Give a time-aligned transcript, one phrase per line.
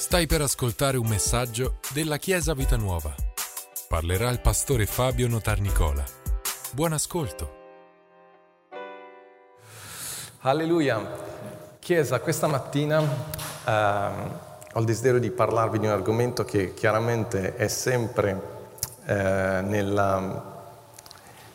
[0.00, 3.14] Stai per ascoltare un messaggio della Chiesa Vita Nuova.
[3.86, 6.02] Parlerà il pastore Fabio Notarnicola.
[6.72, 7.58] Buon ascolto.
[10.40, 11.06] Alleluia.
[11.78, 14.08] Chiesa, questa mattina eh,
[14.72, 18.40] ho il desiderio di parlarvi di un argomento che chiaramente è sempre
[19.04, 20.72] eh, nella,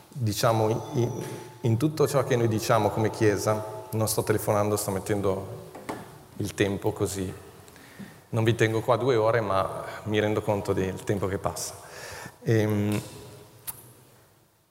[0.08, 1.24] diciamo, in,
[1.62, 3.88] in tutto ciò che noi diciamo come Chiesa.
[3.94, 5.64] Non sto telefonando, sto mettendo
[6.38, 7.45] il tempo così
[8.36, 11.76] non vi tengo qua due ore, ma mi rendo conto del tempo che passa.
[12.44, 13.02] Ehm,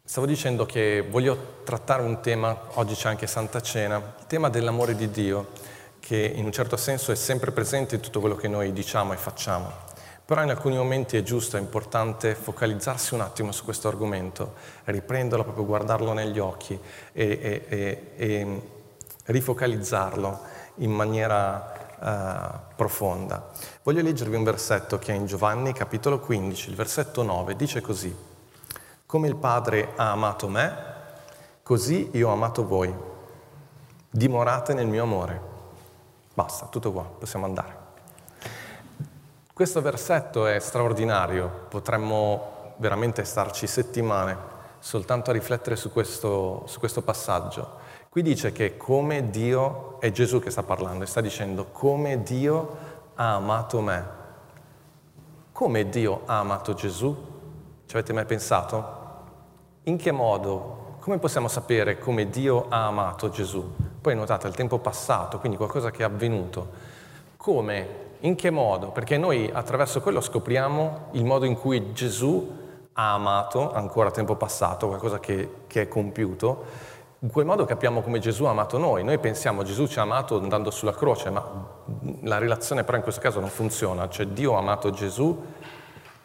[0.05, 4.95] stavo dicendo che voglio trattare un tema, oggi c'è anche Santa Cena, il tema dell'amore
[4.95, 5.53] di Dio,
[5.99, 9.17] che in un certo senso è sempre presente in tutto quello che noi diciamo e
[9.17, 9.73] facciamo.
[10.27, 15.43] Però in alcuni momenti è giusto, è importante focalizzarsi un attimo su questo argomento, riprenderlo,
[15.43, 16.79] proprio guardarlo negli occhi
[17.13, 18.61] e, e, e, e
[19.25, 20.41] rifocalizzarlo
[20.77, 23.51] in maniera uh, profonda.
[23.83, 28.15] Voglio leggervi un versetto che è in Giovanni capitolo 15, il versetto 9, dice così,
[29.07, 30.77] come il Padre ha amato me,
[31.63, 32.95] così io ho amato voi,
[34.11, 35.53] dimorate nel mio amore.
[36.35, 37.83] Basta, tutto qua, possiamo andare.
[39.53, 47.03] Questo versetto è straordinario, potremmo veramente starci settimane soltanto a riflettere su questo, su questo
[47.03, 47.84] passaggio.
[48.15, 52.77] Qui dice che come Dio, è Gesù che sta parlando, e sta dicendo come Dio
[53.17, 54.07] ha amato me.
[55.51, 57.13] Come Dio ha amato Gesù?
[57.85, 58.85] Ci avete mai pensato?
[59.83, 60.95] In che modo?
[61.01, 63.75] Come possiamo sapere come Dio ha amato Gesù?
[64.01, 66.69] Poi notate il tempo passato, quindi qualcosa che è avvenuto.
[67.37, 67.89] Come?
[68.21, 68.91] In che modo?
[68.91, 72.63] Perché noi attraverso quello scopriamo il modo in cui Gesù
[72.93, 76.93] ha amato, ancora tempo passato, qualcosa che, che è compiuto,
[77.25, 79.03] in quel modo capiamo come Gesù ha amato noi.
[79.03, 81.43] Noi pensiamo Gesù ci ha amato andando sulla croce, ma
[82.21, 84.11] la relazione però in questo caso non funziona.
[84.11, 85.43] Cioè Dio ha amato Gesù,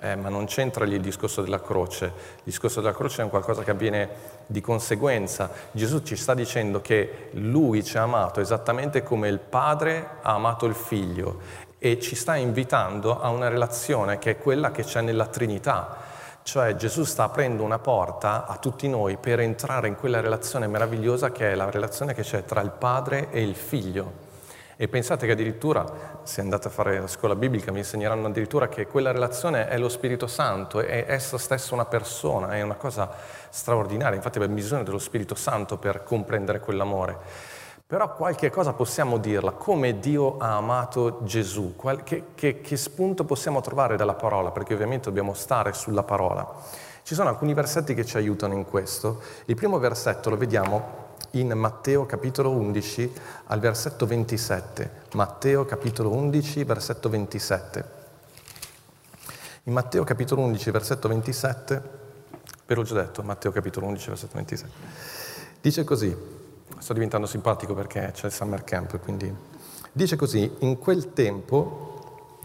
[0.02, 2.06] eh, ma non c'entra lì il discorso della croce.
[2.08, 4.10] Il discorso della croce è un qualcosa che avviene
[4.46, 5.50] di conseguenza.
[5.72, 10.66] Gesù ci sta dicendo che Lui ci ha amato esattamente come il Padre ha amato
[10.66, 11.40] il Figlio
[11.80, 16.10] e ci sta invitando a una relazione che è quella che c'è nella Trinità
[16.50, 21.32] cioè Gesù sta aprendo una porta a tutti noi per entrare in quella relazione meravigliosa
[21.32, 24.28] che è la relazione che c'è tra il padre e il figlio.
[24.76, 28.88] E pensate che addirittura, se andate a fare la scuola biblica, mi insegneranno addirittura che
[28.88, 33.12] quella relazione è lo Spirito Santo, è essa stessa una persona, è una cosa
[33.52, 34.16] straordinaria.
[34.16, 37.59] Infatti abbiamo bisogno dello Spirito Santo per comprendere quell'amore.
[37.90, 41.74] Però qualche cosa possiamo dirla, come Dio ha amato Gesù,
[42.04, 46.48] che, che, che, spunto possiamo trovare dalla parola, perché ovviamente dobbiamo stare sulla parola.
[47.02, 49.24] Ci sono alcuni versetti che ci aiutano in questo.
[49.46, 53.12] Il primo versetto lo vediamo in Matteo capitolo 11
[53.48, 54.92] al versetto 27.
[55.14, 57.86] Matteo capitolo 11 versetto 27.
[59.64, 61.82] In Matteo capitolo 11 versetto 27,
[62.68, 64.72] ve l'ho già detto, Matteo capitolo 11 versetto 27,
[65.60, 66.39] dice così,
[66.78, 69.34] sto diventando simpatico perché c'è il summer camp, quindi
[69.92, 72.38] dice così, in quel tempo,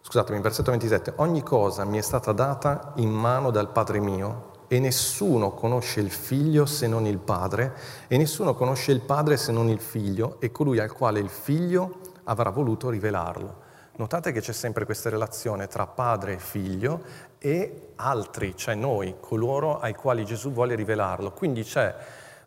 [0.00, 4.80] scusatemi, versetto 27, ogni cosa mi è stata data in mano dal Padre mio e
[4.80, 7.74] nessuno conosce il figlio se non il Padre
[8.08, 12.00] e nessuno conosce il Padre se non il figlio e colui al quale il figlio
[12.24, 13.64] avrà voluto rivelarlo.
[13.98, 17.02] Notate che c'è sempre questa relazione tra padre e figlio
[17.38, 21.32] e altri, cioè noi, coloro ai quali Gesù vuole rivelarlo.
[21.32, 21.94] Quindi c'è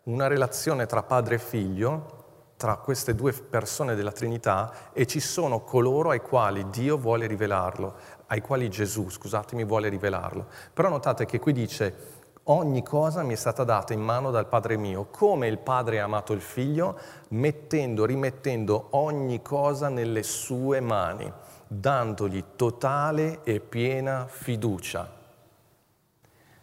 [0.04, 2.18] una relazione tra padre e figlio,
[2.56, 7.94] tra queste due persone della Trinità, e ci sono coloro ai quali Dio vuole rivelarlo,
[8.26, 10.46] ai quali Gesù, scusatemi, vuole rivelarlo.
[10.72, 14.76] Però notate che qui dice ogni cosa mi è stata data in mano dal Padre
[14.76, 21.32] mio, come il Padre ha amato il Figlio, mettendo, rimettendo ogni cosa nelle sue mani,
[21.66, 25.08] dandogli totale e piena fiducia,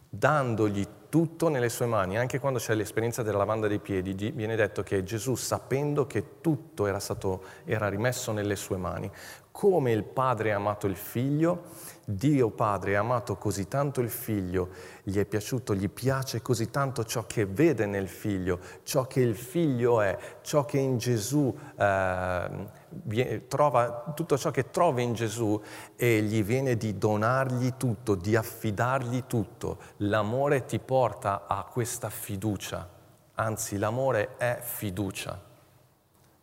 [0.10, 4.84] dandogli tutto nelle sue mani, anche quando c'è l'esperienza della lavanda dei piedi, viene detto
[4.84, 9.10] che Gesù, sapendo che tutto era, stato, era rimesso nelle sue mani,
[9.52, 11.64] come il Padre ha amato il Figlio,
[12.06, 14.70] Dio Padre ha amato così tanto il Figlio,
[15.02, 19.36] gli è piaciuto, gli piace così tanto ciò che vede nel Figlio, ciò che il
[19.36, 22.77] Figlio è, ciò che in Gesù eh,
[23.48, 25.62] trova, tutto ciò che trova in Gesù
[25.96, 29.78] e gli viene di donargli tutto, di affidargli tutto.
[29.98, 32.88] L'amore ti porta a questa fiducia,
[33.36, 35.40] anzi l'amore è fiducia,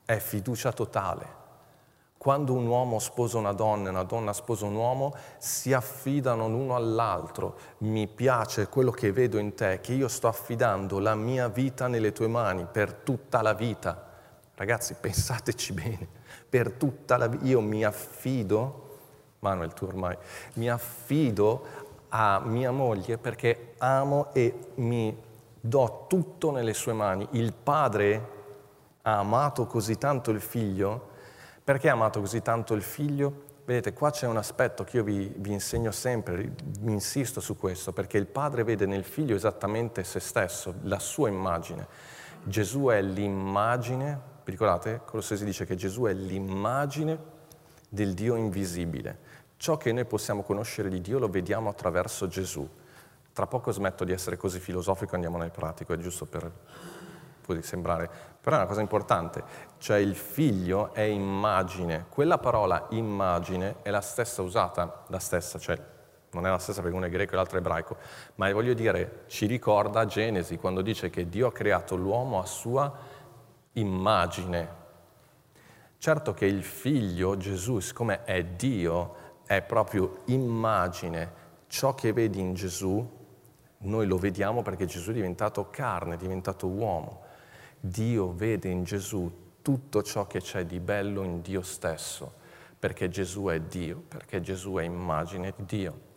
[0.04, 1.42] è fiducia totale.
[2.24, 6.74] Quando un uomo sposa una donna e una donna sposa un uomo, si affidano l'uno
[6.74, 7.58] all'altro.
[7.80, 12.12] Mi piace quello che vedo in te, che io sto affidando la mia vita nelle
[12.12, 14.12] tue mani per tutta la vita.
[14.54, 16.08] Ragazzi, pensateci bene,
[16.54, 18.82] per tutta la vita io mi affido
[19.40, 20.16] Manuel, tu ormai,
[20.52, 21.66] mi affido
[22.10, 25.20] a mia moglie perché amo e mi
[25.60, 27.26] do tutto nelle sue mani.
[27.32, 28.28] Il padre
[29.02, 31.08] ha amato così tanto il figlio.
[31.64, 33.42] Perché ha amato così tanto il figlio?
[33.64, 36.52] Vedete, qua c'è un aspetto che io vi, vi, insegno sempre,
[36.82, 41.28] mi insisto su questo, perché il padre vede nel figlio esattamente se stesso, la sua
[41.28, 41.86] immagine.
[42.44, 45.00] Gesù è l'immagine, vi ricordate?
[45.04, 47.18] Colossesi dice che Gesù è l'immagine
[47.88, 49.18] del Dio invisibile.
[49.56, 52.68] Ciò che noi possiamo conoscere di Dio lo vediamo attraverso Gesù.
[53.32, 56.52] Tra poco smetto di essere così filosofico e andiamo nel pratico, è giusto per
[57.60, 58.08] sembrare,
[58.40, 59.42] però è una cosa importante,
[59.78, 65.78] cioè il figlio è immagine, quella parola immagine è la stessa usata, la stessa, cioè
[66.30, 67.96] non è la stessa perché uno è greco e l'altro è ebraico,
[68.36, 72.92] ma voglio dire, ci ricorda Genesi quando dice che Dio ha creato l'uomo a sua
[73.74, 74.82] immagine.
[75.98, 82.54] Certo che il figlio, Gesù, siccome è Dio, è proprio immagine, ciò che vedi in
[82.54, 83.22] Gesù,
[83.78, 87.22] noi lo vediamo perché Gesù è diventato carne, è diventato uomo.
[87.80, 92.32] Dio vede in Gesù tutto ciò che c'è di bello in Dio stesso,
[92.78, 96.12] perché Gesù è Dio, perché Gesù è immagine di Dio.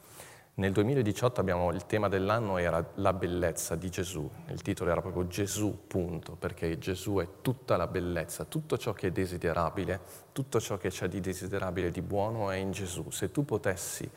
[0.59, 5.27] Nel 2018 abbiamo, il tema dell'anno era la bellezza di Gesù, il titolo era proprio
[5.27, 9.99] Gesù, punto, perché Gesù è tutta la bellezza, tutto ciò che è desiderabile,
[10.31, 13.11] tutto ciò che c'è di desiderabile, di buono è in Gesù.
[13.11, 14.09] Se tu potessi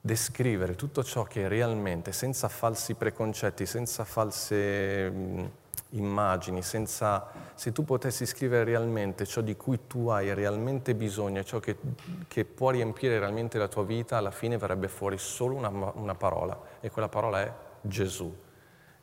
[0.00, 5.60] descrivere tutto ciò che realmente, senza falsi preconcetti, senza false
[5.92, 11.58] immagini, senza, se tu potessi scrivere realmente ciò di cui tu hai realmente bisogno, ciò
[11.58, 11.76] che,
[12.28, 16.58] che può riempire realmente la tua vita, alla fine verrebbe fuori solo una, una parola
[16.80, 18.34] e quella parola è Gesù.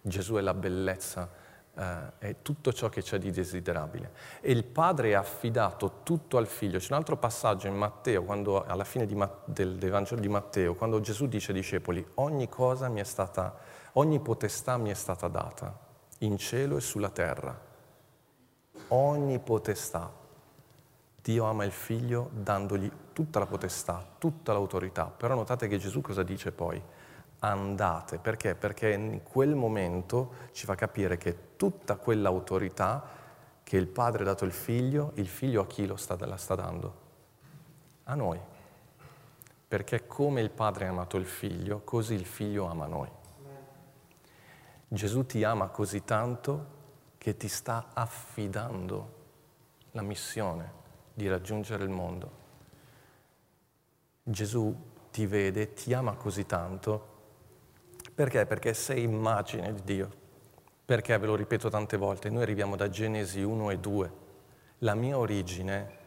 [0.01, 1.29] Gesù è la bellezza,
[1.75, 4.11] eh, è tutto ciò che c'è di desiderabile.
[4.39, 6.79] E il padre ha affidato tutto al figlio.
[6.79, 9.15] C'è un altro passaggio in Matteo, quando, alla fine di,
[9.45, 13.55] del, del Vangelo di Matteo, quando Gesù dice ai discepoli, ogni cosa mi è stata,
[13.93, 15.87] ogni potestà mi è stata data
[16.19, 17.67] in cielo e sulla terra.
[18.89, 20.11] Ogni potestà.
[21.21, 25.05] Dio ama il figlio dandogli tutta la potestà, tutta l'autorità.
[25.05, 26.81] Però notate che Gesù cosa dice poi?
[27.39, 28.17] Andate.
[28.17, 28.55] Perché?
[28.55, 33.17] Perché in quel momento ci fa capire che tutta quell'autorità
[33.63, 36.55] che il padre ha dato al figlio, il figlio a chi lo sta, la sta
[36.55, 37.07] dando?
[38.05, 38.39] A noi.
[39.67, 43.09] Perché come il padre ha amato il figlio, così il figlio ama noi.
[44.91, 46.77] Gesù ti ama così tanto
[47.19, 49.17] che ti sta affidando
[49.91, 50.71] la missione
[51.13, 52.31] di raggiungere il mondo.
[54.23, 54.75] Gesù
[55.11, 57.17] ti vede, ti ama così tanto.
[58.15, 58.47] Perché?
[58.47, 60.09] Perché sei immagine di Dio.
[60.85, 64.11] Perché, ve lo ripeto tante volte, noi arriviamo da Genesi 1 e 2.
[64.79, 65.97] La mia origine,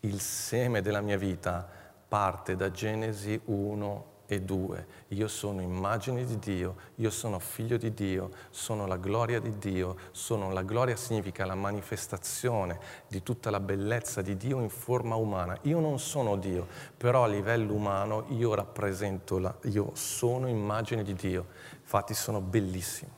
[0.00, 1.68] il seme della mia vita,
[2.06, 4.86] parte da Genesi 1 e due.
[5.08, 9.96] Io sono immagine di Dio, io sono figlio di Dio, sono la gloria di Dio,
[10.10, 12.78] sono la gloria significa la manifestazione
[13.08, 15.56] di tutta la bellezza di Dio in forma umana.
[15.62, 16.66] Io non sono Dio,
[16.96, 21.46] però a livello umano io rappresento, la, io sono immagine di Dio,
[21.80, 23.16] infatti sono bellissimo.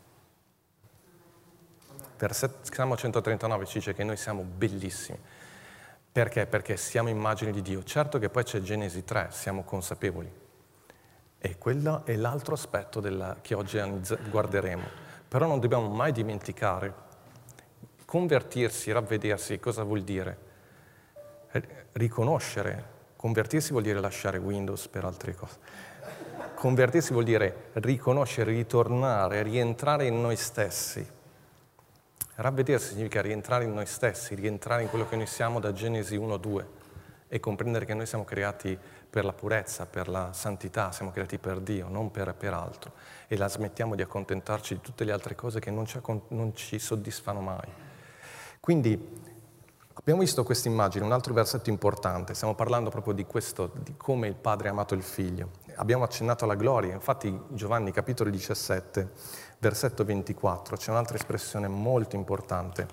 [2.31, 5.19] Salmo 139 ci dice che noi siamo bellissimi.
[6.12, 6.47] Perché?
[6.47, 7.83] Perché siamo immagini di Dio.
[7.83, 10.39] Certo che poi c'è Genesi 3, siamo consapevoli.
[11.42, 13.80] E quello è l'altro aspetto della, che oggi
[14.28, 15.09] guarderemo.
[15.26, 16.92] Però non dobbiamo mai dimenticare,
[18.04, 20.38] convertirsi, ravvedersi, cosa vuol dire?
[21.92, 22.99] Riconoscere.
[23.16, 25.56] Convertirsi vuol dire lasciare Windows per altre cose.
[26.54, 31.06] Convertirsi vuol dire riconoscere, ritornare, rientrare in noi stessi.
[32.35, 36.64] Ravvedersi significa rientrare in noi stessi, rientrare in quello che noi siamo da Genesi 1-2
[37.33, 38.77] e comprendere che noi siamo creati
[39.09, 42.91] per la purezza, per la santità, siamo creati per Dio, non per, per altro.
[43.29, 46.81] E la smettiamo di accontentarci di tutte le altre cose che non ci, non ci
[46.81, 47.69] soddisfano mai.
[48.59, 49.21] Quindi
[49.95, 54.27] abbiamo visto questa immagine, un altro versetto importante, stiamo parlando proprio di questo, di come
[54.27, 55.51] il Padre ha amato il Figlio.
[55.77, 59.09] Abbiamo accennato alla gloria, infatti Giovanni capitolo 17,
[59.61, 62.89] versetto 24, c'è un'altra espressione molto importante.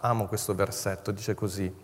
[0.00, 1.74] Amo questo versetto, dice così,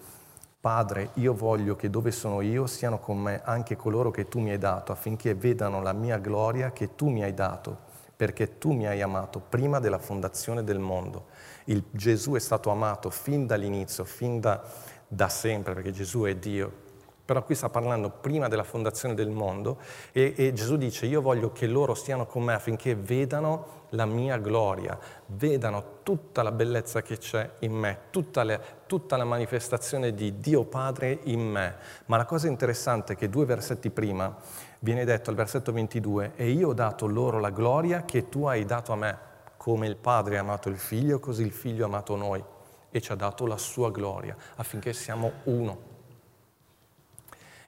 [0.60, 4.50] Padre, io voglio che dove sono io siano con me anche coloro che tu mi
[4.50, 7.78] hai dato, affinché vedano la mia gloria che tu mi hai dato,
[8.16, 11.26] perché tu mi hai amato prima della fondazione del mondo.
[11.66, 14.60] Il Gesù è stato amato fin dall'inizio, fin da,
[15.06, 16.84] da sempre, perché Gesù è Dio.
[17.26, 19.78] Però qui sta parlando prima della fondazione del mondo
[20.12, 24.38] e, e, Gesù dice io voglio che loro stiano con me affinché vedano la mia
[24.38, 24.96] gloria,
[25.26, 30.64] vedano tutta la bellezza che c'è in me, tutta, le, tutta la manifestazione di Dio
[30.64, 31.76] Padre in me.
[32.06, 34.34] Ma la cosa interessante è che due versetti prima
[34.78, 38.64] viene detto al versetto 22 e io ho dato loro la gloria che tu hai
[38.64, 39.18] dato a me,
[39.56, 42.42] come il Padre ha amato il Figlio, così il Figlio ha amato noi
[42.90, 45.95] e ci ha dato la sua gloria affinché siamo uno.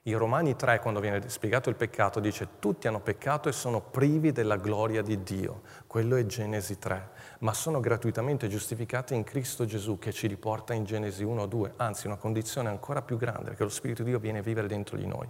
[0.09, 4.33] In Romani 3, quando viene spiegato il peccato, dice tutti hanno peccato e sono privi
[4.33, 5.61] della gloria di Dio.
[5.87, 7.11] Quello è Genesi 3.
[7.41, 11.75] Ma sono gratuitamente giustificati in Cristo Gesù che ci riporta in Genesi 1 o 2,
[11.77, 14.97] anzi una condizione ancora più grande, che lo Spirito di Dio viene a vivere dentro
[14.97, 15.29] di noi.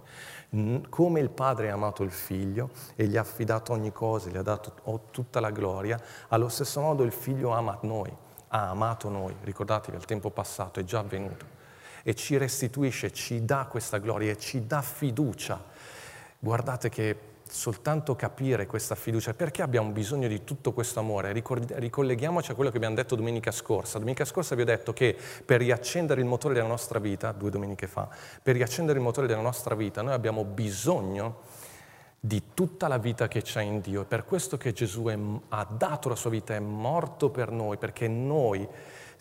[0.87, 4.41] Come il Padre ha amato il Figlio e gli ha affidato ogni cosa, gli ha
[4.41, 8.15] dato tutta la gloria, allo stesso modo il Figlio ama noi,
[8.47, 9.35] ha amato noi.
[9.41, 11.57] Ricordatevi, il tempo passato è già avvenuto
[12.03, 15.63] e ci restituisce, ci dà questa gloria e ci dà fiducia.
[16.39, 17.17] Guardate che
[17.49, 21.33] soltanto capire questa fiducia, perché abbiamo bisogno di tutto questo amore?
[21.33, 23.97] ricolleghiamoci a quello che abbiamo detto domenica scorsa.
[23.97, 27.87] Domenica scorsa vi ho detto che per riaccendere il motore della nostra vita, due domeniche
[27.87, 28.07] fa,
[28.41, 31.41] per riaccendere il motore della nostra vita noi abbiamo bisogno
[32.19, 34.03] di tutta la vita che c'è in Dio.
[34.03, 35.17] È per questo che Gesù è,
[35.49, 38.67] ha dato la sua vita, è morto per noi, perché noi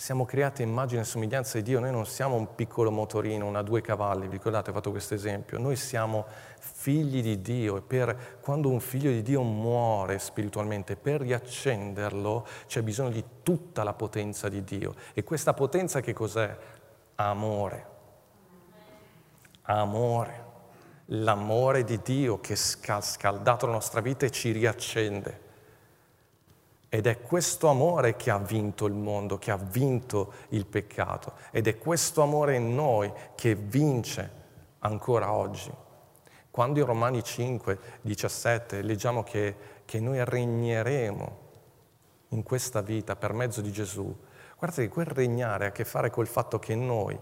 [0.00, 3.80] siamo creati immagine e somiglianza di Dio, noi non siamo un piccolo motorino, una due
[3.80, 6.24] cavalli, vi ricordate, ho fatto questo esempio, noi siamo
[6.60, 12.80] figli di Dio e per, quando un figlio di Dio muore spiritualmente, per riaccenderlo c'è
[12.82, 14.94] bisogno di tutta la potenza di Dio.
[15.14, 16.56] E questa potenza che cos'è?
[17.16, 17.86] Amore.
[19.62, 20.44] Amore.
[21.06, 25.47] L'amore di Dio che ha scaldato la nostra vita e ci riaccende.
[26.90, 31.34] Ed è questo amore che ha vinto il mondo, che ha vinto il peccato.
[31.50, 34.30] Ed è questo amore in noi che vince
[34.78, 35.70] ancora oggi.
[36.50, 39.54] Quando in Romani 5, 17 leggiamo che,
[39.84, 41.46] che noi regneremo
[42.28, 44.04] in questa vita per mezzo di Gesù,
[44.56, 47.18] guardate che quel regnare ha a che fare col fatto che noi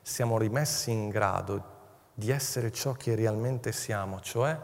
[0.00, 1.76] siamo rimessi in grado
[2.14, 4.58] di essere ciò che realmente siamo, cioè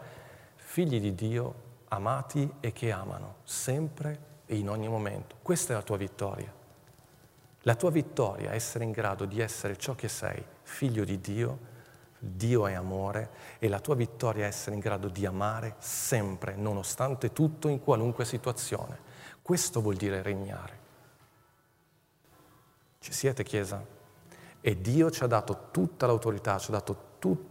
[0.55, 5.35] figli di Dio amati e che amano sempre e in ogni momento.
[5.41, 6.53] Questa è la tua vittoria.
[7.61, 11.73] La tua vittoria è essere in grado di essere ciò che sei, figlio di Dio,
[12.19, 17.33] Dio è amore e la tua vittoria è essere in grado di amare sempre, nonostante
[17.33, 18.99] tutto, in qualunque situazione.
[19.41, 20.83] Questo vuol dire regnare.
[22.99, 23.83] Ci siete, Chiesa?
[24.61, 27.03] E Dio ci ha dato tutta l'autorità, ci ha, tut-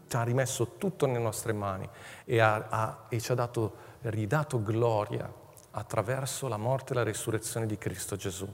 [0.07, 1.89] ci ha rimesso tutto nelle nostre mani
[2.25, 5.43] e, ha, ha, e ci ha dato, ridato gloria
[5.77, 8.53] attraverso la morte e la risurrezione di Cristo Gesù.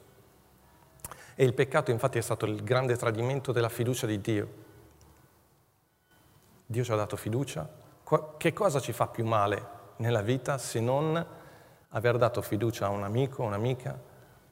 [1.35, 4.49] E il peccato infatti è stato il grande tradimento della fiducia di Dio.
[6.67, 7.69] Dio ci ha dato fiducia.
[8.37, 11.27] Che cosa ci fa più male nella vita se non
[11.91, 13.99] aver dato fiducia a un amico, un'amica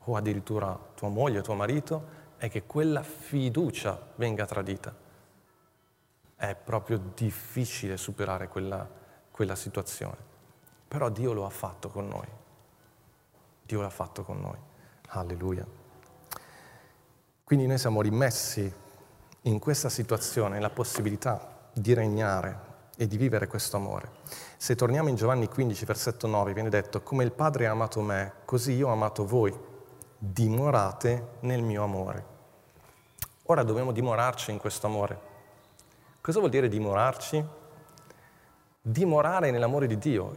[0.05, 4.95] o addirittura tua moglie, tuo marito e che quella fiducia venga tradita?
[6.37, 8.89] È proprio difficile superare quella,
[9.31, 10.17] quella situazione.
[10.87, 12.38] Però Dio lo ha fatto con noi.
[13.69, 14.57] Dio l'ha fatto con noi.
[15.09, 15.67] Alleluia.
[17.45, 18.73] Quindi noi siamo rimessi
[19.43, 24.11] in questa situazione, la possibilità di regnare e di vivere questo amore.
[24.57, 28.33] Se torniamo in Giovanni 15, versetto 9, viene detto, come il Padre ha amato me,
[28.47, 29.55] così io ho amato voi,
[30.17, 32.25] dimorate nel mio amore.
[33.45, 35.21] Ora dobbiamo dimorarci in questo amore.
[36.23, 37.45] Cosa vuol dire dimorarci?
[38.81, 40.35] Dimorare nell'amore di Dio.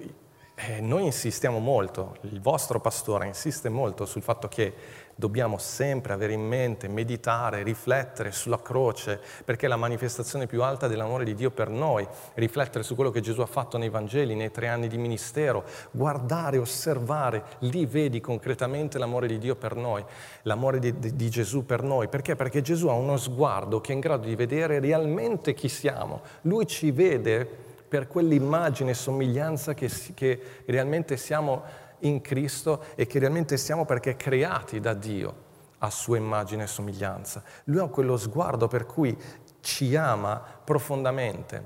[0.67, 4.73] Eh, noi insistiamo molto, il vostro pastore insiste molto sul fatto che
[5.15, 10.87] dobbiamo sempre avere in mente, meditare, riflettere sulla croce, perché è la manifestazione più alta
[10.87, 14.51] dell'amore di Dio per noi, riflettere su quello che Gesù ha fatto nei Vangeli, nei
[14.51, 20.05] tre anni di ministero, guardare, osservare, lì vedi concretamente l'amore di Dio per noi,
[20.43, 22.07] l'amore di, di, di Gesù per noi.
[22.07, 22.35] Perché?
[22.35, 26.21] Perché Gesù ha uno sguardo che è in grado di vedere realmente chi siamo.
[26.41, 31.61] Lui ci vede per quell'immagine e somiglianza che, che realmente siamo
[31.99, 35.35] in Cristo e che realmente siamo perché creati da Dio
[35.79, 37.43] a sua immagine e somiglianza.
[37.65, 39.13] Lui ha quello sguardo per cui
[39.59, 41.61] ci ama profondamente.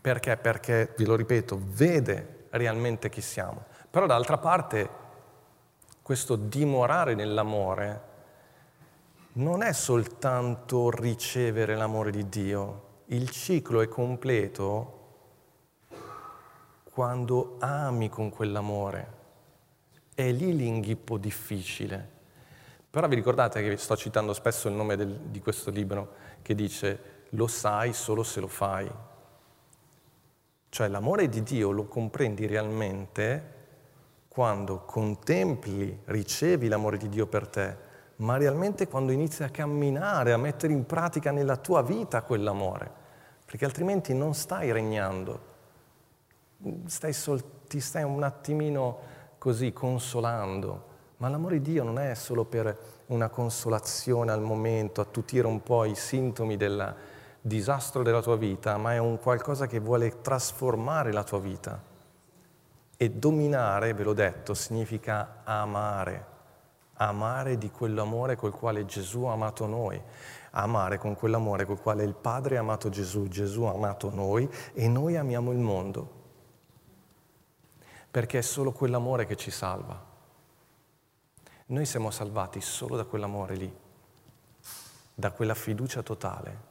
[0.00, 0.36] Perché?
[0.36, 3.64] Perché, vi lo ripeto, vede realmente chi siamo.
[3.90, 4.88] Però d'altra parte
[6.02, 8.02] questo dimorare nell'amore
[9.32, 14.97] non è soltanto ricevere l'amore di Dio, il ciclo è completo
[16.98, 19.12] quando ami con quell'amore.
[20.12, 22.10] È lì l'inghippo difficile.
[22.90, 27.26] Però vi ricordate che sto citando spesso il nome del, di questo libro che dice
[27.28, 28.90] lo sai solo se lo fai.
[30.70, 33.54] Cioè l'amore di Dio lo comprendi realmente
[34.26, 37.76] quando contempli, ricevi l'amore di Dio per te,
[38.16, 42.90] ma realmente quando inizi a camminare, a mettere in pratica nella tua vita quell'amore,
[43.44, 45.57] perché altrimenti non stai regnando,
[46.86, 48.98] stai sol- ti stai un attimino
[49.38, 50.86] così consolando,
[51.18, 55.84] ma l'amore di Dio non è solo per una consolazione al momento, attutire un po'
[55.84, 56.94] i sintomi del
[57.40, 61.80] disastro della tua vita, ma è un qualcosa che vuole trasformare la tua vita.
[62.96, 66.24] E dominare, ve l'ho detto, significa amare,
[66.94, 70.00] amare di quell'amore col quale Gesù ha amato noi,
[70.50, 74.88] amare con quell'amore col quale il Padre ha amato Gesù, Gesù ha amato noi e
[74.88, 76.17] noi amiamo il mondo.
[78.10, 80.04] Perché è solo quell'amore che ci salva.
[81.66, 83.76] Noi siamo salvati solo da quell'amore lì,
[85.14, 86.66] da quella fiducia totale,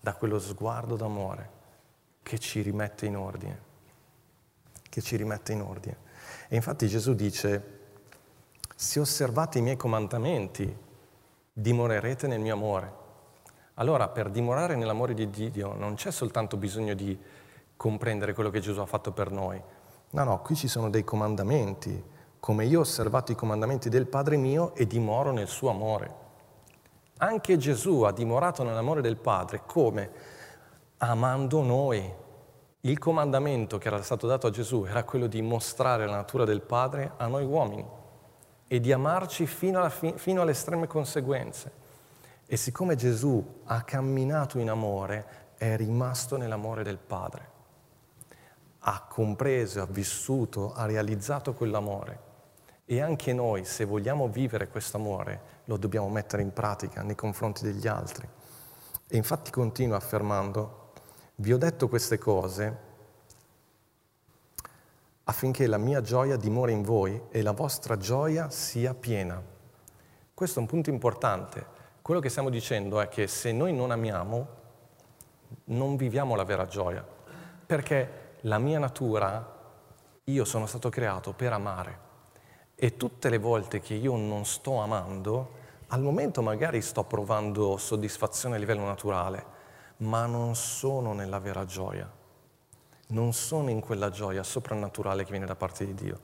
[0.00, 1.58] da quello sguardo d'amore
[2.22, 3.62] che ci rimette in ordine,
[4.88, 5.96] che ci rimette in ordine.
[6.48, 7.78] E infatti Gesù dice,
[8.74, 10.74] se osservate i miei comandamenti,
[11.52, 12.98] dimorerete nel mio amore.
[13.74, 17.18] Allora, per dimorare nell'amore di Dio non c'è soltanto bisogno di
[17.76, 19.62] comprendere quello che Gesù ha fatto per noi.
[20.12, 22.02] No, no, qui ci sono dei comandamenti,
[22.40, 26.14] come io ho osservato i comandamenti del Padre mio e dimoro nel suo amore.
[27.18, 30.10] Anche Gesù ha dimorato nell'amore del Padre come?
[30.98, 32.12] Amando noi.
[32.80, 36.62] Il comandamento che era stato dato a Gesù era quello di mostrare la natura del
[36.62, 37.86] Padre a noi uomini
[38.66, 41.72] e di amarci fino, fi- fino alle estreme conseguenze.
[42.46, 47.49] E siccome Gesù ha camminato in amore, è rimasto nell'amore del Padre.
[48.80, 52.28] Ha compreso, ha vissuto, ha realizzato quell'amore.
[52.84, 57.62] E anche noi, se vogliamo vivere questo amore, lo dobbiamo mettere in pratica nei confronti
[57.62, 58.28] degli altri.
[59.06, 60.92] E infatti continua affermando,
[61.36, 62.88] vi ho detto queste cose
[65.24, 69.40] affinché la mia gioia dimori in voi e la vostra gioia sia piena.
[70.34, 71.64] Questo è un punto importante.
[72.02, 74.48] Quello che stiamo dicendo è che se noi non amiamo,
[75.66, 77.06] non viviamo la vera gioia,
[77.66, 79.58] perché la mia natura,
[80.24, 81.98] io sono stato creato per amare
[82.74, 88.56] e tutte le volte che io non sto amando, al momento magari sto provando soddisfazione
[88.56, 89.44] a livello naturale,
[89.98, 92.18] ma non sono nella vera gioia
[93.10, 96.20] non sono in quella gioia soprannaturale che viene da parte di Dio.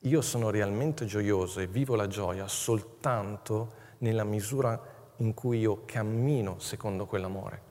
[0.00, 4.80] Io sono realmente gioioso e vivo la gioia soltanto nella misura
[5.16, 7.70] in cui io cammino secondo quell'amore.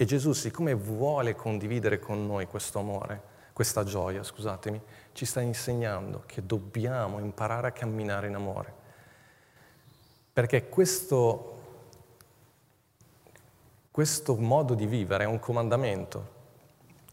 [0.00, 3.20] E Gesù, siccome vuole condividere con noi questo amore,
[3.52, 4.80] questa gioia, scusatemi,
[5.10, 8.72] ci sta insegnando che dobbiamo imparare a camminare in amore.
[10.32, 11.60] Perché questo,
[13.90, 16.36] questo modo di vivere è un comandamento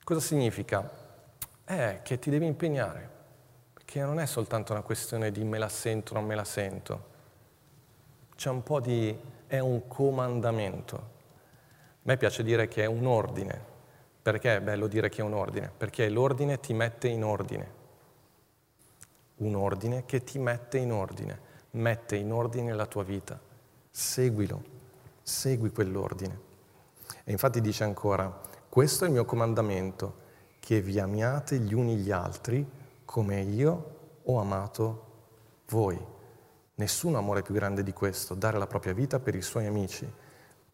[0.06, 0.88] Cosa significa?
[1.64, 3.10] È che ti devi impegnare,
[3.74, 7.06] perché non è soltanto una questione di me la sento o non me la sento.
[8.36, 9.18] C'è un po' di...
[9.48, 11.15] è un comandamento.
[12.06, 13.60] A me piace dire che è un ordine.
[14.22, 15.72] Perché è bello dire che è un ordine?
[15.76, 17.72] Perché l'ordine ti mette in ordine.
[19.38, 21.40] Un ordine che ti mette in ordine,
[21.72, 23.40] mette in ordine la tua vita.
[23.90, 24.64] Seguilo,
[25.24, 26.40] segui quell'ordine.
[27.24, 28.40] E infatti dice ancora,
[28.70, 30.18] questo è il mio comandamento,
[30.60, 32.64] che vi amiate gli uni gli altri
[33.04, 35.06] come io ho amato
[35.70, 36.00] voi.
[36.76, 40.08] Nessun amore più grande di questo, dare la propria vita per i suoi amici.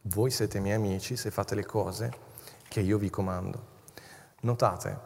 [0.06, 2.12] Voi siete miei amici se fate le cose
[2.68, 3.70] che io vi comando.
[4.42, 5.00] Notate,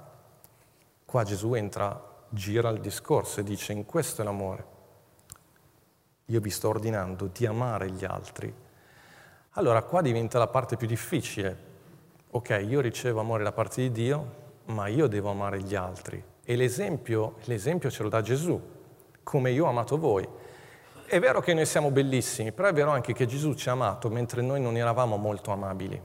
[1.04, 4.66] qua Gesù entra, gira il discorso e dice, in questo è l'amore.
[6.28, 8.54] Io vi sto ordinando di amare gli altri.
[9.58, 11.58] Allora qua diventa la parte più difficile,
[12.30, 16.24] ok, io ricevo amore da parte di Dio, ma io devo amare gli altri.
[16.42, 18.62] E l'esempio, l'esempio ce lo dà Gesù,
[19.24, 20.26] come io ho amato voi.
[21.08, 24.10] È vero che noi siamo bellissimi, però è vero anche che Gesù ci ha amato
[24.10, 26.02] mentre noi non eravamo molto amabili.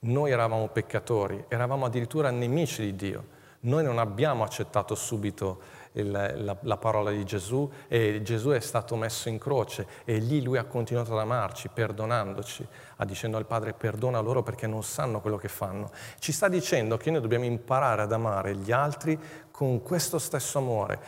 [0.00, 3.24] Noi eravamo peccatori, eravamo addirittura nemici di Dio.
[3.60, 5.60] Noi non abbiamo accettato subito
[5.92, 10.42] il, la, la, parola di Gesù e Gesù è stato messo in croce e lì
[10.42, 12.66] lui ha continuato ad amarci, perdonandoci,
[13.06, 15.90] dicendo al Padre perdona loro perché non sanno quello che fanno.
[16.18, 19.18] Ci sta dicendo che noi dobbiamo imparare ad amare gli altri
[19.52, 20.98] con questo stesso amore.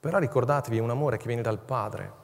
[0.00, 2.19] Però ricordatevi, è un amore che viene dal Padre.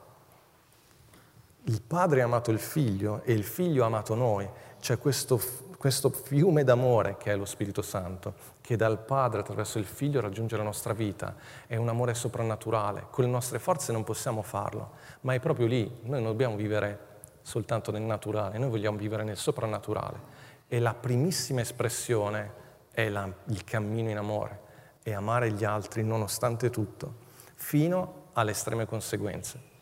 [1.67, 4.47] Il Padre ha amato il Figlio e il Figlio ha amato noi.
[4.79, 5.39] C'è questo
[5.77, 10.57] questo fiume d'amore che è lo Spirito Santo, che dal Padre attraverso il Figlio raggiunge
[10.57, 11.35] la nostra vita,
[11.67, 13.07] è un amore soprannaturale.
[13.11, 15.83] Con le nostre forze non possiamo farlo, ma è proprio lì.
[16.03, 20.45] Noi non dobbiamo vivere soltanto nel naturale, noi vogliamo vivere nel soprannaturale.
[20.67, 24.59] E la primissima espressione è la, il cammino in amore,
[25.03, 29.75] è amare gli altri nonostante tutto, fino alle estreme conseguenze.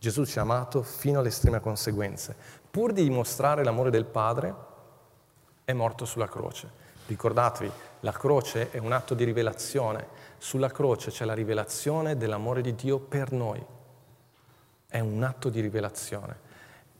[0.00, 2.34] Gesù ci ha amato fino alle estreme conseguenze.
[2.70, 4.54] Pur di dimostrare l'amore del Padre,
[5.62, 6.70] è morto sulla croce.
[7.06, 10.08] Ricordatevi, la croce è un atto di rivelazione.
[10.38, 13.62] Sulla croce c'è la rivelazione dell'amore di Dio per noi.
[14.86, 16.48] È un atto di rivelazione.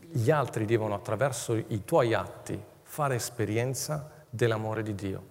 [0.01, 5.23] Gli altri devono, attraverso i tuoi atti, fare esperienza dell'amore di Dio.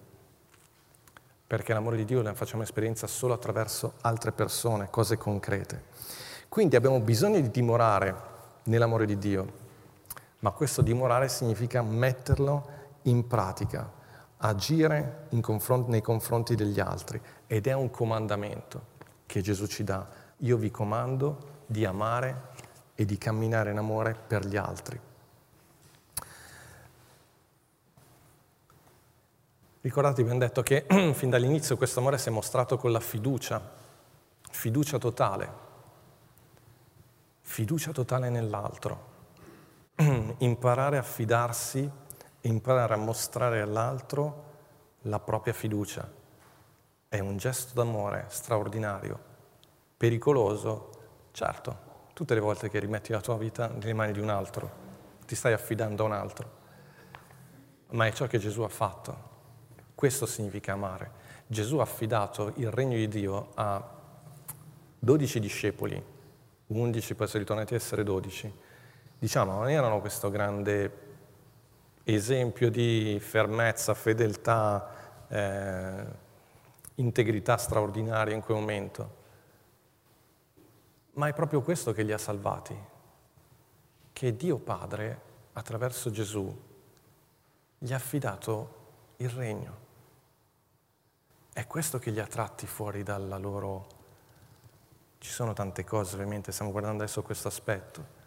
[1.46, 6.29] Perché l'amore di Dio ne facciamo esperienza solo attraverso altre persone, cose concrete.
[6.50, 8.12] Quindi abbiamo bisogno di dimorare
[8.64, 9.52] nell'amore di Dio,
[10.40, 12.66] ma questo dimorare significa metterlo
[13.02, 13.88] in pratica,
[14.38, 18.82] agire confronti, nei confronti degli altri ed è un comandamento
[19.26, 20.04] che Gesù ci dà.
[20.38, 22.48] Io vi comando di amare
[22.96, 25.00] e di camminare in amore per gli altri.
[29.82, 30.84] Ricordate, abbiamo detto che
[31.14, 33.62] fin dall'inizio questo amore si è mostrato con la fiducia,
[34.50, 35.59] fiducia totale
[37.50, 39.08] fiducia totale nell'altro,
[40.38, 41.90] imparare a fidarsi,
[42.42, 44.44] imparare a mostrare all'altro
[45.02, 46.08] la propria fiducia.
[47.08, 49.18] È un gesto d'amore straordinario,
[49.96, 50.90] pericoloso,
[51.32, 51.78] certo,
[52.12, 54.70] tutte le volte che rimetti la tua vita nelle mani di un altro,
[55.26, 56.50] ti stai affidando a un altro,
[57.90, 59.28] ma è ciò che Gesù ha fatto.
[59.96, 61.10] Questo significa amare.
[61.48, 63.98] Gesù ha affidato il regno di Dio a
[65.00, 66.18] dodici discepoli
[66.70, 68.52] 11, poi sono ritornati a essere 12.
[69.18, 71.08] Diciamo, non erano questo grande
[72.04, 76.04] esempio di fermezza, fedeltà, eh,
[76.96, 79.18] integrità straordinaria in quel momento.
[81.14, 82.78] Ma è proprio questo che li ha salvati,
[84.12, 85.20] che Dio Padre,
[85.54, 86.56] attraverso Gesù,
[87.78, 88.78] gli ha affidato
[89.16, 89.88] il regno.
[91.52, 93.98] È questo che li ha tratti fuori dalla loro
[95.20, 98.18] ci sono tante cose, ovviamente, stiamo guardando adesso questo aspetto.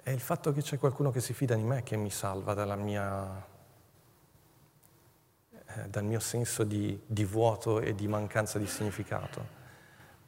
[0.00, 3.44] È il fatto che c'è qualcuno che si fida di me che mi salva mia,
[5.50, 9.58] eh, dal mio senso di, di vuoto e di mancanza di significato.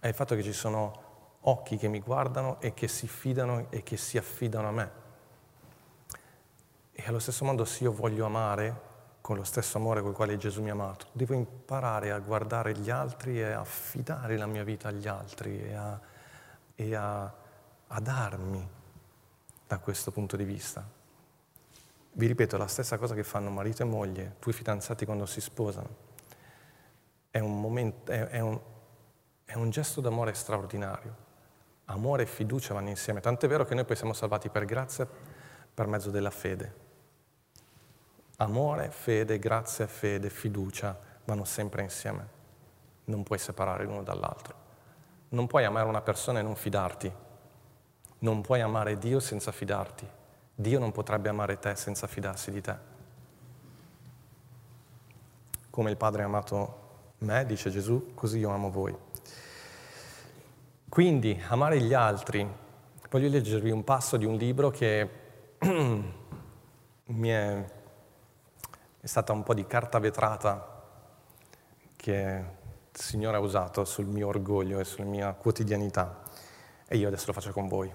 [0.01, 3.85] È il fatto che ci sono occhi che mi guardano e che si fidano e
[3.85, 4.91] che si affidano a me.
[6.91, 8.91] E allo stesso modo se io voglio amare,
[9.23, 11.07] con lo stesso amore con il quale Gesù mi ha amato.
[11.13, 15.75] Devo imparare a guardare gli altri e a affidare la mia vita agli altri e
[15.75, 16.01] a,
[16.75, 17.33] e a,
[17.87, 18.69] a darmi
[19.67, 20.85] da questo punto di vista.
[22.15, 25.41] Vi ripeto, è la stessa cosa che fanno marito e moglie, due fidanzati quando si
[25.41, 26.11] sposano.
[27.31, 28.61] È un, momento, è, è un,
[29.45, 31.31] è un gesto d'amore straordinario.
[31.87, 35.09] Amore e fiducia vanno insieme, tant'è vero che noi poi siamo salvati per grazia
[35.75, 36.82] per mezzo della fede.
[38.39, 42.41] Amore, fede, grazia, fede, fiducia vanno sempre insieme.
[43.05, 44.55] Non puoi separare l'uno dall'altro.
[45.31, 47.13] Non puoi amare una persona e non fidarti.
[48.19, 50.07] Non puoi amare Dio senza fidarti.
[50.55, 52.91] Dio non potrebbe amare te senza fidarsi di te.
[55.71, 56.81] Come il Padre ha amato
[57.19, 58.95] me, dice Gesù, così io amo voi.
[60.89, 62.47] Quindi, amare gli altri.
[63.09, 65.09] Voglio leggervi un passo di un libro che
[67.05, 67.65] mi è
[69.03, 70.81] è stata un po' di carta vetrata
[71.97, 76.23] che il Signore ha usato sul mio orgoglio e sulla mia quotidianità
[76.87, 77.93] e io adesso lo faccio con voi.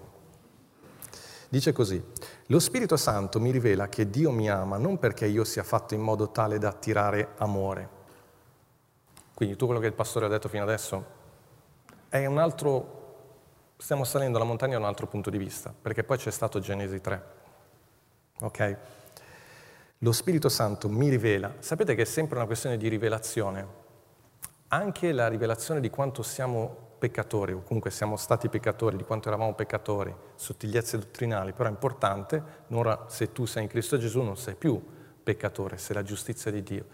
[1.48, 2.04] Dice così,
[2.48, 6.02] lo Spirito Santo mi rivela che Dio mi ama non perché io sia fatto in
[6.02, 7.90] modo tale da attirare amore.
[9.34, 11.06] Quindi tu quello che il pastore ha detto fino adesso
[12.10, 16.18] è un altro, stiamo salendo la montagna da un altro punto di vista, perché poi
[16.18, 17.24] c'è stato Genesi 3.
[18.42, 18.78] Ok?
[20.02, 21.56] Lo Spirito Santo mi rivela.
[21.58, 23.68] Sapete che è sempre una questione di rivelazione.
[24.68, 29.56] Anche la rivelazione di quanto siamo peccatori, o comunque siamo stati peccatori, di quanto eravamo
[29.56, 34.54] peccatori, sottigliezze dottrinali, però è importante, ora se tu sei in Cristo Gesù non sei
[34.54, 34.80] più
[35.24, 36.86] peccatore, sei la giustizia di Dio.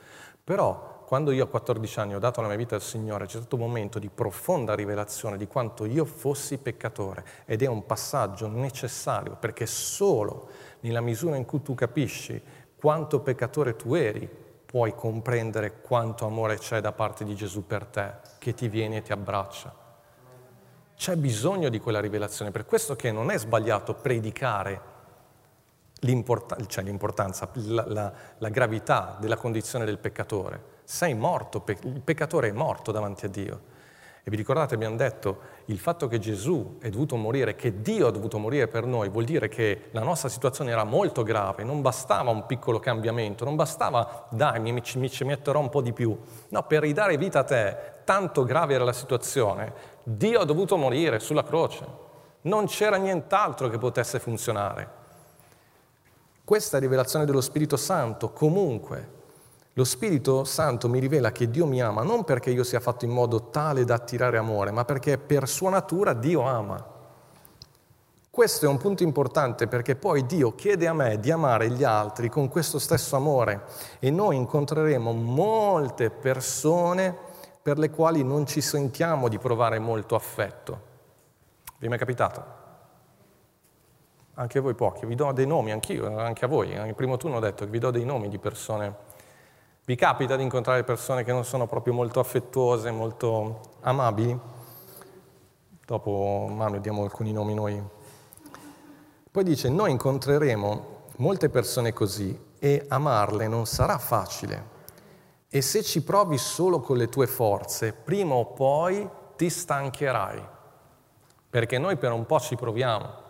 [0.42, 3.56] Però quando io a 14 anni ho dato la mia vita al Signore, c'è stato
[3.56, 9.36] un momento di profonda rivelazione di quanto io fossi peccatore ed è un passaggio necessario
[9.36, 12.42] perché solo nella misura in cui tu capisci
[12.84, 14.30] quanto peccatore tu eri,
[14.66, 19.02] puoi comprendere quanto amore c'è da parte di Gesù per te, che ti viene e
[19.02, 19.74] ti abbraccia.
[20.94, 24.82] C'è bisogno di quella rivelazione, per questo che non è sbagliato predicare
[26.02, 30.82] l'importanza, cioè l'importanza la, la, la gravità della condizione del peccatore.
[30.84, 33.62] Sei morto, il peccatore è morto davanti a Dio.
[34.26, 38.12] E vi ricordate, abbiamo detto, il fatto che Gesù è dovuto morire, che Dio ha
[38.12, 42.30] dovuto morire per noi, vuol dire che la nostra situazione era molto grave, non bastava
[42.32, 46.18] un piccolo cambiamento, non bastava, dai, mi, mi ci metterò un po' di più.
[46.50, 51.20] No, per ridare vita a te, tanto grave era la situazione, Dio ha dovuto morire
[51.20, 51.86] sulla croce.
[52.44, 55.02] Non c'era nient'altro che potesse funzionare.
[56.46, 59.22] Questa rivelazione dello Spirito Santo comunque
[59.76, 63.12] lo Spirito Santo mi rivela che Dio mi ama non perché io sia fatto in
[63.12, 66.92] modo tale da attirare amore, ma perché per sua natura Dio ama.
[68.30, 72.30] Questo è un punto importante perché poi Dio chiede a me di amare gli altri
[72.30, 73.66] con questo stesso amore
[74.00, 77.16] e noi incontreremo molte persone
[77.62, 80.82] per le quali non ci sentiamo di provare molto affetto.
[81.78, 82.62] Vi è mai capitato?
[84.36, 86.74] Anche voi pochi, vi do dei nomi, anch'io, anche a voi.
[86.74, 89.12] Nel primo turno ho detto che vi do dei nomi di persone
[89.86, 94.40] vi capita di incontrare persone che non sono proprio molto affettuose, molto amabili?
[95.86, 97.84] Dopo Manu diamo alcuni nomi noi.
[99.30, 104.72] Poi dice, noi incontreremo molte persone così e amarle non sarà facile.
[105.50, 110.48] E se ci provi solo con le tue forze, prima o poi ti stancherai.
[111.50, 113.23] Perché noi per un po' ci proviamo,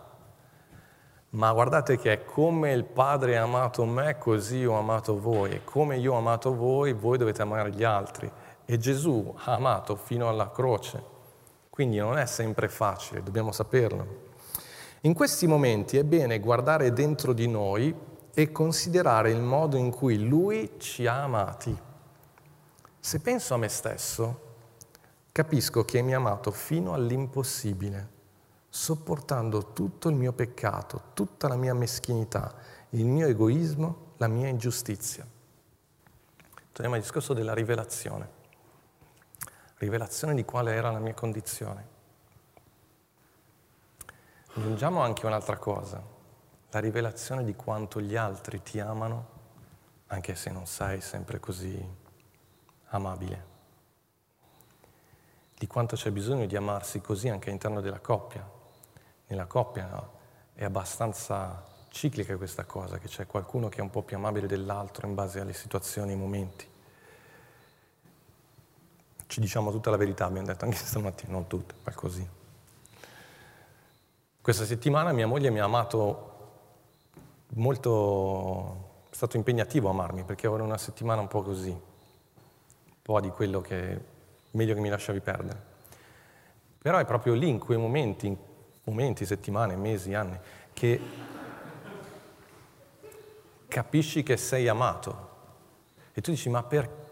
[1.34, 5.64] ma guardate che è come il Padre ha amato me, così ho amato voi, e
[5.64, 8.30] come io ho amato voi, voi dovete amare gli altri.
[8.64, 11.02] E Gesù ha amato fino alla croce,
[11.70, 14.32] quindi non è sempre facile, dobbiamo saperlo.
[15.02, 17.94] In questi momenti è bene guardare dentro di noi
[18.32, 21.76] e considerare il modo in cui Lui ci ha amati.
[23.00, 24.40] Se penso a me stesso,
[25.32, 28.13] capisco che mi ha amato fino all'impossibile
[28.74, 32.52] sopportando tutto il mio peccato, tutta la mia meschinità,
[32.90, 35.24] il mio egoismo, la mia ingiustizia.
[36.72, 38.28] Torniamo al discorso della rivelazione.
[39.76, 41.86] Rivelazione di quale era la mia condizione.
[44.54, 46.02] Aggiungiamo anche un'altra cosa,
[46.70, 49.28] la rivelazione di quanto gli altri ti amano,
[50.08, 51.80] anche se non sei sempre così
[52.86, 53.46] amabile.
[55.56, 58.62] Di quanto c'è bisogno di amarsi così anche all'interno della coppia,
[59.26, 60.10] nella coppia no?
[60.54, 65.06] è abbastanza ciclica questa cosa, che c'è qualcuno che è un po' più amabile dell'altro
[65.06, 66.66] in base alle situazioni, ai momenti.
[69.26, 72.28] Ci diciamo tutta la verità, abbiamo detto anche stamattina, non tutta, così.
[74.40, 76.32] Questa settimana mia moglie mi ha amato
[77.54, 83.30] molto, è stato impegnativo amarmi perché ora una settimana un po' così, un po' di
[83.30, 84.12] quello che
[84.50, 85.72] meglio che mi lasciavi perdere.
[86.78, 88.36] Però è proprio lì, in quei momenti, in
[88.84, 90.38] momenti, settimane, mesi, anni,
[90.72, 91.00] che
[93.68, 95.32] capisci che sei amato.
[96.12, 97.02] E tu dici, ma per...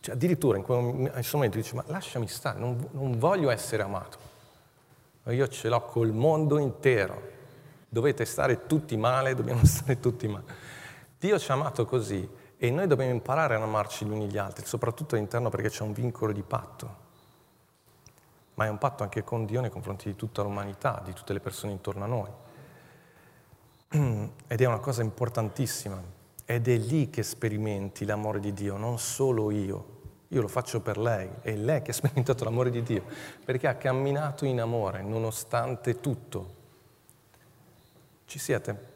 [0.00, 4.18] Cioè, addirittura in questo momento dici, ma lasciami stare, non, non voglio essere amato.
[5.24, 7.38] Io ce l'ho col mondo intero.
[7.88, 10.44] Dovete stare tutti male, dobbiamo stare tutti male.
[11.18, 14.64] Dio ci ha amato così e noi dobbiamo imparare ad amarci gli uni gli altri,
[14.64, 16.99] soprattutto all'interno perché c'è un vincolo di patto
[18.60, 21.40] ma è un patto anche con Dio nei confronti di tutta l'umanità, di tutte le
[21.40, 22.30] persone intorno a noi.
[24.46, 25.98] Ed è una cosa importantissima,
[26.44, 29.98] ed è lì che sperimenti l'amore di Dio, non solo io.
[30.28, 33.04] Io lo faccio per lei, è lei che ha sperimentato l'amore di Dio,
[33.42, 36.54] perché ha camminato in amore nonostante tutto.
[38.26, 38.88] Ci siete?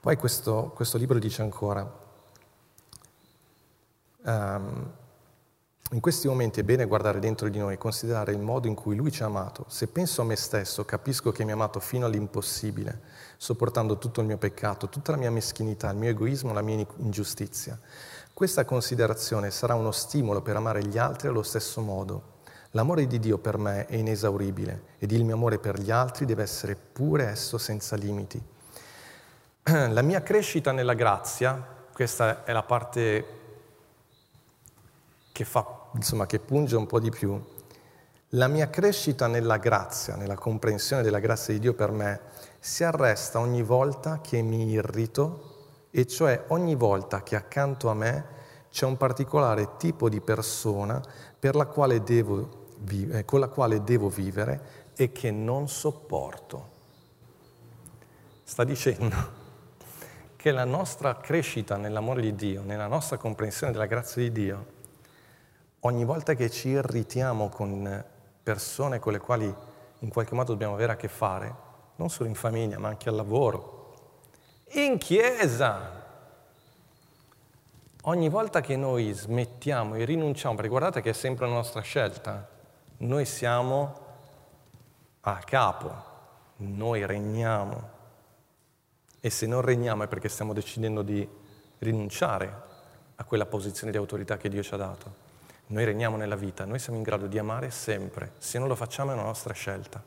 [0.00, 1.98] Poi questo, questo libro dice ancora,
[4.22, 4.92] um,
[5.92, 8.96] in questi momenti è bene guardare dentro di noi e considerare il modo in cui
[8.96, 9.66] Lui ci ha amato.
[9.68, 13.00] Se penso a me stesso, capisco che mi ha amato fino all'impossibile,
[13.36, 17.78] sopportando tutto il mio peccato, tutta la mia meschinità, il mio egoismo, la mia ingiustizia.
[18.32, 22.30] Questa considerazione sarà uno stimolo per amare gli altri allo stesso modo.
[22.70, 26.42] L'amore di Dio per me è inesauribile ed il mio amore per gli altri deve
[26.42, 28.42] essere pure esso senza limiti.
[29.64, 33.40] La mia crescita nella grazia, questa è la parte
[35.32, 37.40] che fa insomma, che punge un po' di più,
[38.30, 42.20] la mia crescita nella grazia, nella comprensione della grazia di Dio per me,
[42.58, 45.50] si arresta ogni volta che mi irrito,
[45.90, 48.24] e cioè ogni volta che accanto a me
[48.70, 51.02] c'è un particolare tipo di persona
[51.54, 51.66] la
[52.78, 56.70] vivere, con la quale devo vivere e che non sopporto.
[58.42, 59.40] Sta dicendo
[60.36, 64.66] che la nostra crescita nell'amore di Dio, nella nostra comprensione della grazia di Dio,
[65.84, 68.04] ogni volta che ci irritiamo con
[68.42, 69.54] persone con le quali
[70.00, 71.54] in qualche modo dobbiamo avere a che fare,
[71.96, 73.94] non solo in famiglia, ma anche al lavoro,
[74.74, 76.02] in chiesa,
[78.02, 82.48] ogni volta che noi smettiamo e rinunciamo, perché guardate che è sempre la nostra scelta,
[82.98, 83.94] noi siamo
[85.20, 85.94] a capo,
[86.56, 87.90] noi regniamo.
[89.20, 91.28] E se non regniamo è perché stiamo decidendo di
[91.78, 92.70] rinunciare
[93.14, 95.21] a quella posizione di autorità che Dio ci ha dato.
[95.72, 99.10] Noi regniamo nella vita, noi siamo in grado di amare sempre, se non lo facciamo
[99.10, 100.04] è una nostra scelta.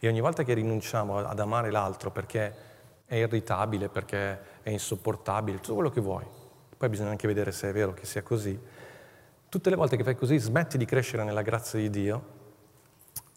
[0.00, 2.54] E ogni volta che rinunciamo ad amare l'altro perché
[3.04, 6.24] è irritabile, perché è insopportabile, tutto quello che vuoi,
[6.78, 8.58] poi bisogna anche vedere se è vero che sia così,
[9.50, 12.24] tutte le volte che fai così smetti di crescere nella grazia di Dio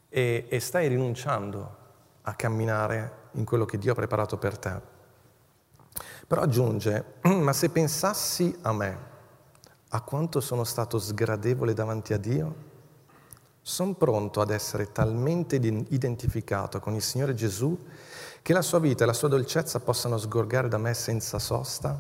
[0.07, 1.75] e, e stai rinunciando
[2.21, 4.79] a camminare in quello che Dio ha preparato per te.
[6.25, 9.13] Però aggiunge, ma se pensassi a me,
[9.95, 12.73] a quanto sono stato sgradevole davanti a Dio,
[13.61, 17.79] sono pronto ad essere talmente identificato con il Signore Gesù
[18.41, 21.97] che la sua vita e la sua dolcezza possano sgorgare da me senza sosta?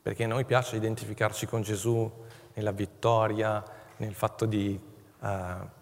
[0.00, 2.08] Perché a noi piace identificarci con Gesù
[2.54, 3.64] nella vittoria,
[3.96, 4.80] nel fatto di
[5.18, 5.28] uh,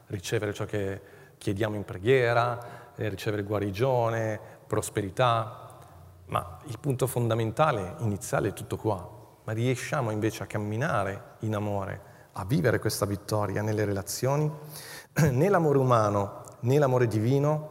[0.06, 1.00] ricevere ciò che
[1.36, 5.68] chiediamo in preghiera, eh, ricevere guarigione, prosperità,
[6.28, 9.16] ma il punto fondamentale, iniziale è tutto qua.
[9.48, 12.00] Ma riusciamo invece a camminare in amore,
[12.32, 14.52] a vivere questa vittoria nelle relazioni,
[15.30, 17.70] né l'amore umano né l'amore divino,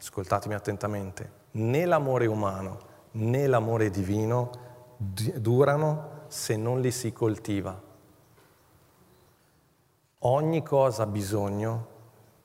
[0.00, 2.78] ascoltatemi attentamente, né l'amore umano
[3.12, 4.50] né l'amore divino
[4.96, 7.78] durano se non li si coltiva.
[10.20, 11.88] Ogni cosa ha bisogno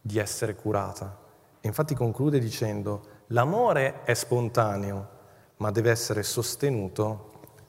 [0.02, 1.18] di essere curata.
[1.62, 5.16] E infatti conclude dicendo, l'amore è spontaneo,
[5.58, 7.27] ma deve essere sostenuto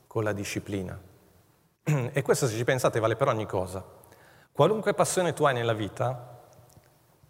[0.08, 0.98] con la disciplina.
[2.12, 3.84] E questo, se ci pensate, vale per ogni cosa.
[4.50, 6.40] Qualunque passione tu hai nella vita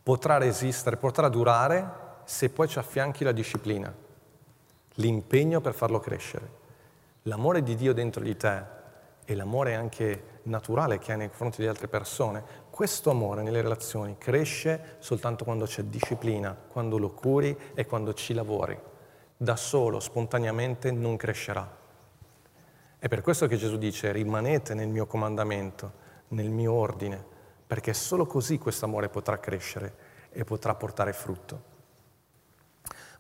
[0.02, 3.94] potrà resistere, potrà durare se poi ci affianchi la disciplina,
[4.94, 6.56] l'impegno per farlo crescere.
[7.24, 8.62] L'amore di Dio dentro di te
[9.26, 14.16] e l'amore anche naturale che hai nei confronti di altre persone, questo amore nelle relazioni
[14.16, 18.78] cresce soltanto quando c'è disciplina, quando lo curi e quando ci lavori.
[19.36, 21.77] Da solo, spontaneamente, non crescerà.
[23.00, 25.92] È per questo che Gesù dice rimanete nel mio comandamento,
[26.28, 27.24] nel mio ordine,
[27.64, 29.94] perché solo così questo amore potrà crescere
[30.30, 31.76] e potrà portare frutto.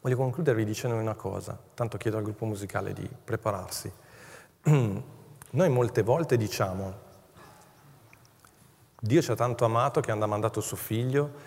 [0.00, 3.92] Voglio concludervi dicendo una cosa, tanto chiedo al gruppo musicale di prepararsi.
[5.50, 7.06] Noi molte volte diciamo,
[9.00, 11.46] Dio ci ha tanto amato che ha mandato suo figlio,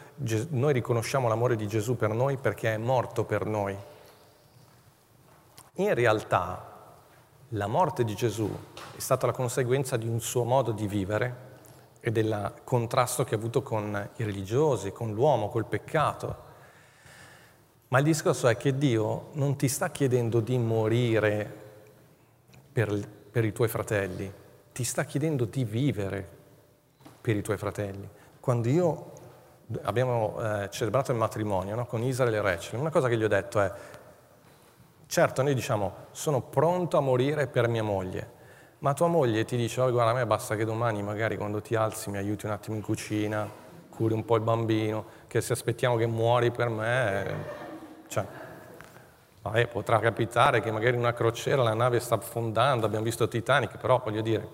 [0.52, 3.78] noi riconosciamo l'amore di Gesù per noi perché è morto per noi.
[5.74, 6.71] In realtà
[7.54, 8.50] la morte di Gesù
[8.96, 11.50] è stata la conseguenza di un suo modo di vivere
[12.00, 16.50] e del contrasto che ha avuto con i religiosi, con l'uomo, col peccato.
[17.90, 21.60] Ma il discorso è che Dio non ti sta chiedendo di morire
[22.72, 24.32] per, per i tuoi fratelli,
[24.72, 26.28] ti sta chiedendo di vivere
[27.20, 28.08] per i tuoi fratelli.
[28.40, 29.12] Quando io
[29.84, 33.28] abbiamo eh, celebrato il matrimonio no, con Israele e Rachel, una cosa che gli ho
[33.28, 33.72] detto è
[35.12, 38.30] Certo, noi diciamo, sono pronto a morire per mia moglie,
[38.78, 41.76] ma tua moglie ti dice, oh, guarda, a me basta che domani magari quando ti
[41.76, 43.46] alzi mi aiuti un attimo in cucina,
[43.90, 47.36] curi un po' il bambino, che se aspettiamo che muori per me,
[48.08, 48.26] cioè,
[49.42, 54.02] vabbè, potrà capitare che magari una crociera la nave sta affondando, abbiamo visto Titanic, però
[54.02, 54.48] voglio dire,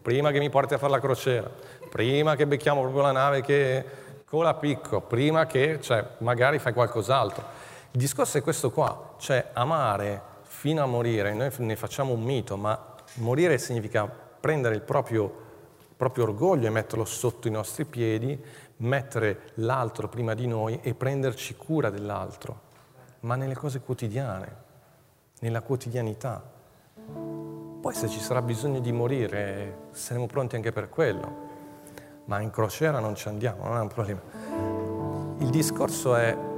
[0.00, 1.50] prima che mi porti a fare la crociera,
[1.90, 3.84] prima che becchiamo proprio la nave che
[4.24, 7.63] cola picco, prima che, cioè, magari fai qualcos'altro.
[7.94, 12.56] Il discorso è questo qua, cioè amare fino a morire, noi ne facciamo un mito,
[12.56, 15.32] ma morire significa prendere il proprio,
[15.96, 18.36] proprio orgoglio e metterlo sotto i nostri piedi,
[18.78, 22.62] mettere l'altro prima di noi e prenderci cura dell'altro,
[23.20, 24.56] ma nelle cose quotidiane,
[25.38, 26.42] nella quotidianità.
[27.80, 31.36] Poi se ci sarà bisogno di morire, saremo pronti anche per quello,
[32.24, 34.20] ma in crociera non ci andiamo, non è un problema.
[35.38, 36.52] Il discorso è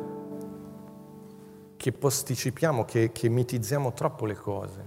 [1.87, 4.85] che posticipiamo, che, che mitizziamo troppo le cose.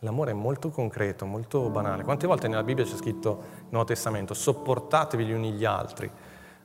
[0.00, 2.02] L'amore è molto concreto, molto banale.
[2.02, 6.10] Quante volte nella Bibbia c'è scritto nel Nuovo Testamento sopportatevi gli uni gli altri?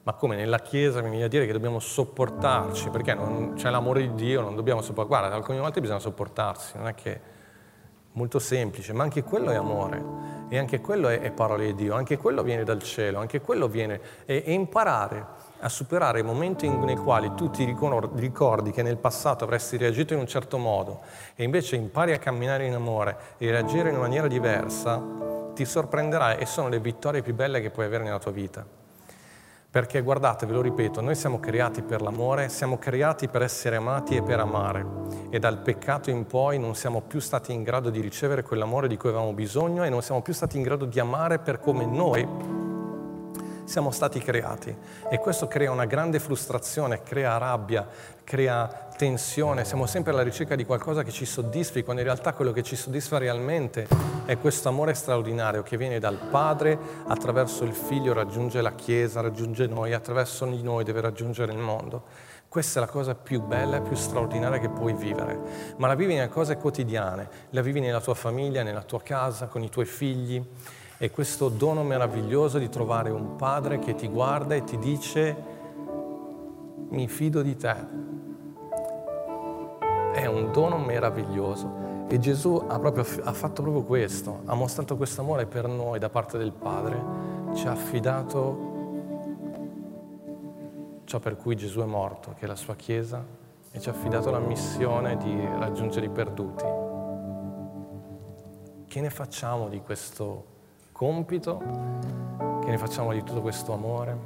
[0.01, 4.01] Ma come nella Chiesa mi viene a dire che dobbiamo sopportarci, perché non c'è l'amore
[4.01, 5.19] di Dio, non dobbiamo sopportarci.
[5.19, 7.19] Guarda, alcune volte bisogna sopportarsi, non è che è
[8.13, 10.03] molto semplice, ma anche quello è amore,
[10.49, 13.67] e anche quello è, è parola di Dio, anche quello viene dal cielo, anche quello
[13.67, 18.97] viene, e, e imparare a superare i momenti nei quali tu ti ricordi che nel
[18.97, 21.01] passato avresti reagito in un certo modo
[21.35, 25.01] e invece impari a camminare in amore e reagire in maniera diversa,
[25.53, 28.65] ti sorprenderai e sono le vittorie più belle che puoi avere nella tua vita.
[29.71, 34.17] Perché guardate, ve lo ripeto, noi siamo creati per l'amore, siamo creati per essere amati
[34.17, 34.85] e per amare.
[35.29, 38.97] E dal peccato in poi non siamo più stati in grado di ricevere quell'amore di
[38.97, 42.62] cui avevamo bisogno e non siamo più stati in grado di amare per come noi
[43.65, 44.75] siamo stati creati.
[45.09, 47.87] E questo crea una grande frustrazione, crea rabbia,
[48.23, 52.51] crea tensione, siamo sempre alla ricerca di qualcosa che ci soddisfi, quando in realtà quello
[52.51, 53.87] che ci soddisfa realmente
[54.25, 59.67] è questo amore straordinario che viene dal Padre, attraverso il Figlio raggiunge la Chiesa, raggiunge
[59.67, 62.03] noi, attraverso di noi deve raggiungere il mondo.
[62.47, 65.39] Questa è la cosa più bella e più straordinaria che puoi vivere,
[65.77, 69.63] ma la vivi nelle cose quotidiane, la vivi nella tua famiglia, nella tua casa, con
[69.63, 70.45] i tuoi figli
[71.03, 75.35] e questo dono meraviglioso di trovare un padre che ti guarda e ti dice
[76.87, 77.75] mi fido di te.
[80.13, 85.19] È un dono meraviglioso e Gesù ha, proprio, ha fatto proprio questo, ha mostrato questo
[85.19, 86.97] amore per noi da parte del Padre,
[87.53, 88.71] ci ha affidato
[91.03, 93.21] ciò per cui Gesù è morto, che è la sua Chiesa,
[93.71, 96.63] e ci ha affidato la missione di raggiungere i perduti.
[98.87, 100.51] Che ne facciamo di questo
[100.93, 101.57] compito,
[102.63, 104.17] che ne facciamo di tutto questo amore.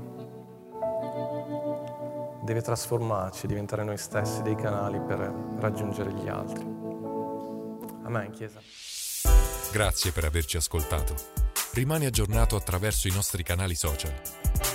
[2.44, 5.18] Deve trasformarci, diventare noi stessi dei canali per
[5.58, 6.64] raggiungere gli altri.
[8.04, 8.60] Amen, Chiesa.
[9.72, 11.16] Grazie per averci ascoltato.
[11.74, 14.14] Rimani aggiornato attraverso i nostri canali social.